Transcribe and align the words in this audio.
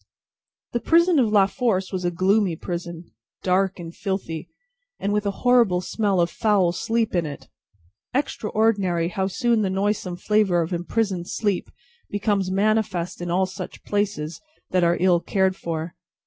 The 0.71 0.79
prison 0.79 1.19
of 1.19 1.29
La 1.31 1.45
Force 1.45 1.91
was 1.93 2.03
a 2.03 2.09
gloomy 2.09 2.55
prison, 2.55 3.11
dark 3.43 3.77
and 3.77 3.95
filthy, 3.95 4.49
and 4.99 5.13
with 5.13 5.27
a 5.27 5.41
horrible 5.45 5.79
smell 5.79 6.19
of 6.19 6.31
foul 6.31 6.71
sleep 6.71 7.13
in 7.13 7.27
it. 7.27 7.49
Extraordinary 8.11 9.09
how 9.09 9.27
soon 9.27 9.61
the 9.61 9.69
noisome 9.69 10.15
flavour 10.17 10.63
of 10.63 10.73
imprisoned 10.73 11.27
sleep, 11.29 11.69
becomes 12.09 12.49
manifest 12.49 13.21
in 13.21 13.29
all 13.29 13.45
such 13.45 13.83
places 13.83 14.41
that 14.71 14.83
are 14.83 14.97
ill 14.99 15.19
cared 15.19 15.55
for! 15.55 15.93